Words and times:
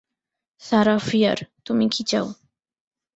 Sarah 0.61 0.99
Fear, 1.07 1.37
তুমি 1.65 1.85
কি 1.89 2.01
চাও? 2.03 2.27